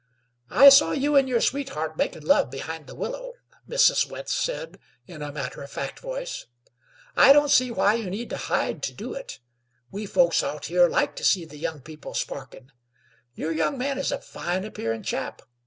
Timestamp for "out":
10.41-10.65